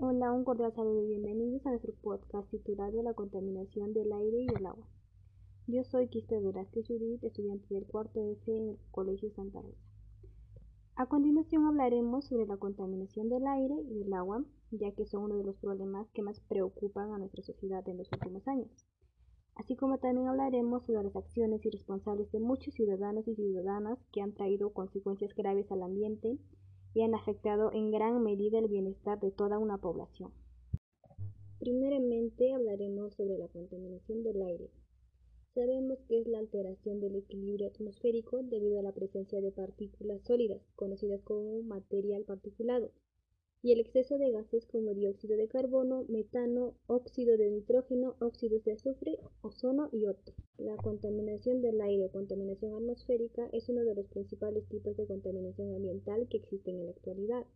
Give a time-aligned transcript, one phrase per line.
[0.00, 4.46] Hola, un cordial saludo y bienvenidos a nuestro podcast titulado La contaminación del aire y
[4.46, 4.86] del agua.
[5.66, 9.82] Yo soy Quispe Velázquez Judith, estudiante del cuarto F en el Colegio Santa Rosa.
[10.94, 15.36] A continuación hablaremos sobre la contaminación del aire y del agua, ya que son uno
[15.36, 18.70] de los problemas que más preocupan a nuestra sociedad en los últimos años.
[19.56, 24.32] Así como también hablaremos sobre las acciones irresponsables de muchos ciudadanos y ciudadanas que han
[24.32, 26.38] traído consecuencias graves al ambiente
[26.94, 30.32] y han afectado en gran medida el bienestar de toda una población.
[31.58, 34.70] Primeramente hablaremos sobre la contaminación del aire.
[35.54, 40.62] Sabemos que es la alteración del equilibrio atmosférico debido a la presencia de partículas sólidas,
[40.76, 42.92] conocidas como material particulado,
[43.62, 48.72] y el exceso de gases como dióxido de carbono, metano, óxido de nitrógeno, óxidos de
[48.72, 50.36] azufre, ozono y otros.
[50.58, 55.74] La contaminación del aire o contaminación atmosférica es uno de los principales tipos de contaminación
[55.74, 57.46] ambiental que existen en la actualidad.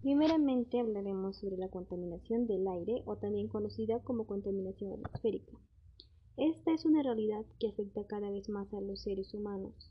[0.00, 5.58] Primeramente hablaremos sobre la contaminación del aire o también conocida como contaminación atmosférica.
[6.36, 9.90] Esta es una realidad que afecta cada vez más a los seres humanos.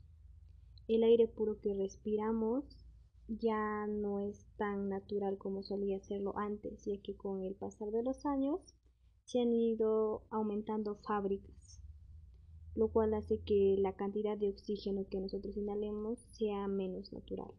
[0.88, 2.64] El aire puro que respiramos
[3.38, 8.02] ya no es tan natural como solía serlo antes, ya que con el pasar de
[8.02, 8.74] los años
[9.24, 11.80] se han ido aumentando fábricas,
[12.74, 17.52] lo cual hace que la cantidad de oxígeno que nosotros inhalemos sea menos natural.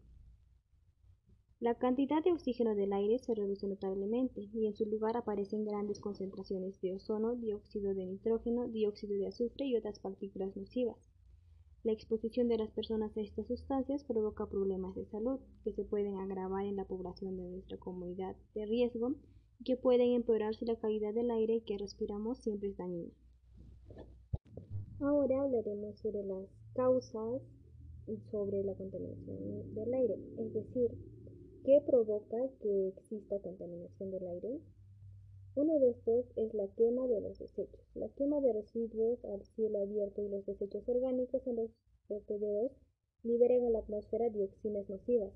[1.61, 5.99] La cantidad de oxígeno del aire se reduce notablemente y en su lugar aparecen grandes
[5.99, 11.10] concentraciones de ozono, dióxido de nitrógeno, dióxido de azufre y otras partículas nocivas.
[11.83, 16.17] La exposición de las personas a estas sustancias provoca problemas de salud que se pueden
[16.17, 19.15] agravar en la población de nuestra comunidad de riesgo
[19.59, 23.11] y que pueden empeorar si la calidad del aire que respiramos siempre es dañina.
[24.99, 27.41] Ahora hablaremos sobre las causas
[28.29, 30.91] sobre la contaminación del aire, es decir,
[31.63, 34.59] ¿qué provoca que exista contaminación del aire?
[35.53, 37.85] Uno de estos es la quema de los desechos.
[37.93, 41.71] La quema de residuos al cielo abierto y los desechos orgánicos en los
[42.07, 42.71] vertederos
[43.23, 45.33] liberan a la atmósfera dioxinas nocivas.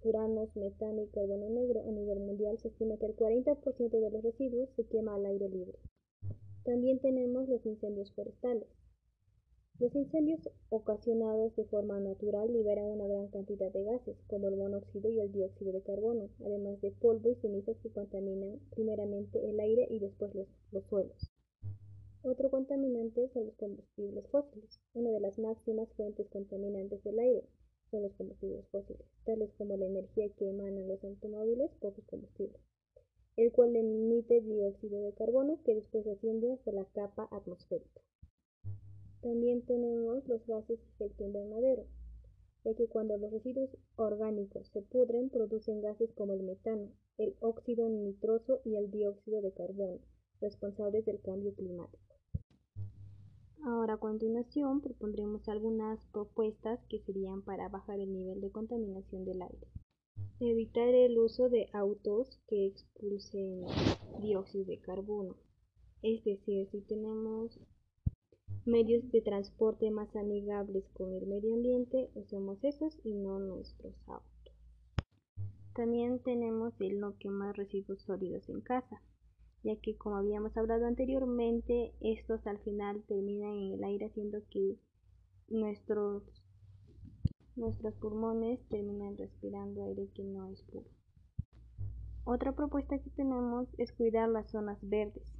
[0.00, 1.82] Furanos, metano y carbono negro.
[1.86, 5.50] A nivel mundial se estima que el 40% de los residuos se quema al aire
[5.50, 5.78] libre.
[6.64, 8.68] También tenemos los incendios forestales.
[9.80, 15.08] Los incendios ocasionados de forma natural liberan una gran cantidad de gases, como el monóxido
[15.08, 19.88] y el dióxido de carbono, además de polvo y cenizas que contaminan primeramente el aire
[19.88, 21.32] y después los, los suelos.
[22.22, 24.82] Otro contaminante son los combustibles fósiles.
[24.92, 27.48] Una de las máximas fuentes contaminantes del aire
[27.90, 32.60] son los combustibles fósiles, tales como la energía que emanan los automóviles por sus combustibles,
[33.38, 38.02] el cual emite dióxido de carbono que después asciende hasta la capa atmosférica.
[39.22, 41.86] También tenemos los gases de efecto invernadero,
[42.64, 47.88] ya que cuando los residuos orgánicos se pudren producen gases como el metano, el óxido
[47.88, 50.00] nitroso y el dióxido de carbono,
[50.40, 52.16] responsables del cambio climático.
[53.62, 59.42] Ahora a continuación propondremos algunas propuestas que serían para bajar el nivel de contaminación del
[59.42, 59.68] aire.
[60.40, 63.66] Evitar el uso de autos que expulsen
[64.22, 65.36] dióxido de carbono.
[66.00, 67.60] Es decir, si tenemos
[68.66, 74.30] medios de transporte más amigables con el medio ambiente, usemos esos y no nuestros autos.
[75.74, 79.00] También tenemos el no quemar residuos sólidos en casa,
[79.62, 84.78] ya que como habíamos hablado anteriormente, estos al final terminan en el aire haciendo que
[85.48, 86.22] nuestros,
[87.56, 90.88] nuestros pulmones terminen respirando aire que no es puro.
[92.24, 95.32] Otra propuesta que tenemos es cuidar las zonas verdes,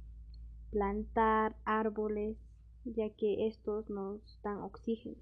[0.71, 2.37] plantar árboles,
[2.85, 5.17] ya que estos nos dan oxígeno.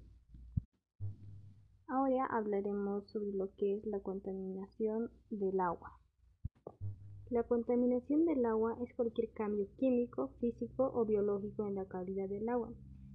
[1.88, 5.98] Ahora hablaremos sobre lo que es la contaminación del agua.
[7.30, 12.48] La contaminación del agua es cualquier cambio químico, físico o biológico en la calidad del
[12.48, 12.72] agua,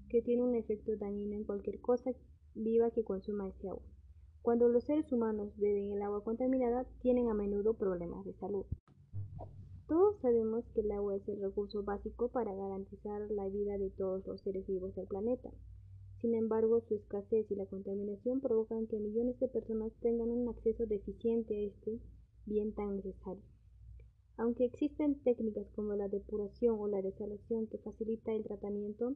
[0.10, 2.12] que tiene un efecto dañino en cualquier cosa
[2.54, 3.84] viva que consuma ese agua.
[4.42, 8.66] Cuando los seres humanos beben el agua contaminada, tienen a menudo problemas de salud.
[10.26, 14.42] Sabemos que el agua es el recurso básico para garantizar la vida de todos los
[14.42, 15.52] seres vivos del planeta.
[16.20, 20.88] Sin embargo, su escasez y la contaminación provocan que millones de personas tengan un acceso
[20.88, 22.00] deficiente a este
[22.48, 23.44] bien tan necesario.
[24.38, 29.14] Aunque existen técnicas como la depuración o la desalación que facilita el tratamiento,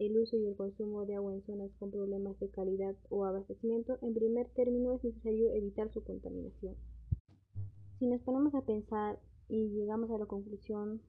[0.00, 3.96] el uso y el consumo de agua en zonas con problemas de calidad o abastecimiento,
[4.02, 6.74] en primer término es necesario evitar su contaminación.
[8.00, 11.00] Si nos ponemos a pensar y llegamos a la conclusión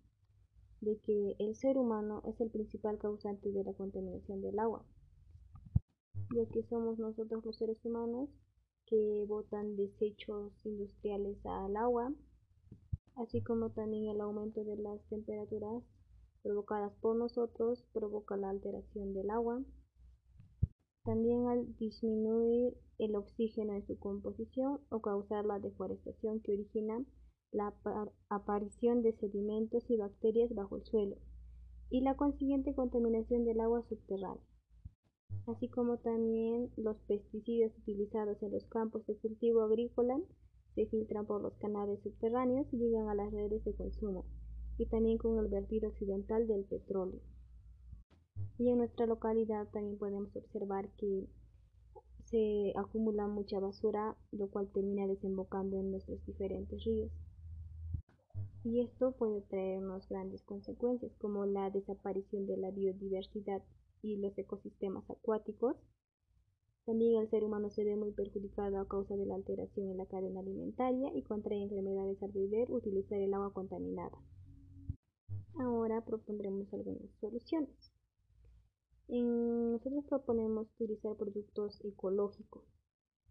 [0.82, 4.86] de que el ser humano es el principal causante de la contaminación del agua,
[6.34, 8.30] ya que somos nosotros los seres humanos
[8.86, 12.14] que botan desechos industriales al agua,
[13.16, 15.84] así como también el aumento de las temperaturas
[16.42, 19.62] provocadas por nosotros provoca la alteración del agua.
[21.04, 27.04] También al disminuir el oxígeno en su composición o causar la deforestación que origina
[27.52, 27.74] la
[28.30, 31.18] aparición de sedimentos y bacterias bajo el suelo
[31.90, 34.44] y la consiguiente contaminación del agua subterránea,
[35.48, 40.20] así como también los pesticidas utilizados en los campos de cultivo agrícola
[40.76, 44.26] se filtran por los canales subterráneos y llegan a las redes de consumo,
[44.78, 47.20] y también con el vertido occidental del petróleo.
[48.60, 51.28] Y en nuestra localidad también podemos observar que
[52.26, 57.12] se acumula mucha basura, lo cual termina desembocando en nuestros diferentes ríos
[58.64, 63.64] y esto puede traernos grandes consecuencias como la desaparición de la biodiversidad
[64.02, 65.78] y los ecosistemas acuáticos.
[66.86, 70.08] También el ser humano se ve muy perjudicado a causa de la alteración en la
[70.08, 74.18] cadena alimentaria y contrae enfermedades al beber utilizar el agua contaminada.
[75.60, 77.94] Ahora propondremos algunas soluciones.
[79.08, 82.79] nosotros proponemos utilizar productos ecológicos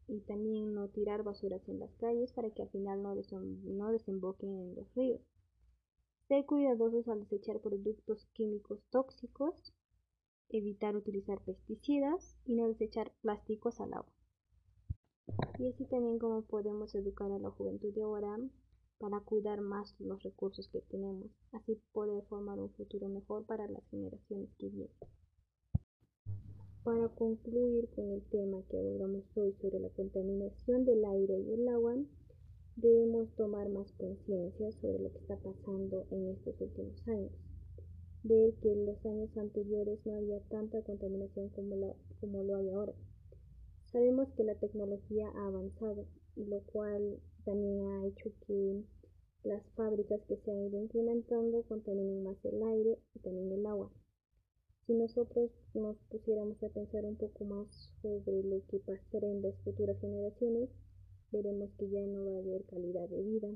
[0.08, 4.50] y también no tirar basuras en las calles para que al final no, no desemboquen
[4.58, 5.20] en los ríos.
[6.26, 9.72] Ser cuidadosos al desechar productos químicos tóxicos,
[10.48, 14.12] evitar utilizar pesticidas y no desechar plásticos al agua.
[15.58, 18.38] Y así también como podemos educar a la juventud de ahora
[18.98, 23.86] para cuidar más los recursos que tenemos, así poder formar un futuro mejor para las
[23.90, 25.17] generaciones que vienen.
[26.84, 31.68] Para concluir con el tema que abordamos hoy sobre la contaminación del aire y el
[31.68, 31.96] agua,
[32.76, 37.32] debemos tomar más conciencia sobre lo que está pasando en estos últimos años.
[38.22, 41.76] Ver que en los años anteriores no había tanta contaminación como,
[42.44, 42.94] lo hay ahora.
[43.86, 48.84] Sabemos que la tecnología ha avanzado y lo cual también ha hecho que
[49.42, 53.90] las fábricas que se han ido implementando contaminen más el aire y también el agua.
[54.88, 57.68] Si nosotros nos pusiéramos a pensar un poco más
[58.00, 60.70] sobre lo que pasará en las futuras generaciones,
[61.30, 63.48] veremos que ya no va a haber calidad de vida.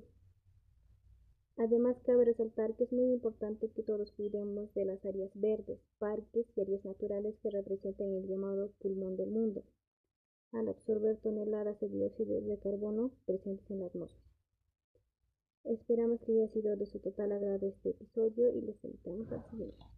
[1.57, 6.47] Además, cabe resaltar que es muy importante que todos cuidemos de las áreas verdes, parques
[6.55, 9.65] y áreas naturales que representan el llamado pulmón del mundo,
[10.53, 14.29] al absorber toneladas de dióxido de carbono presentes en la atmósfera.
[15.65, 19.92] Esperamos que haya sido de su total agrado este episodio y les invitamos al siguiente.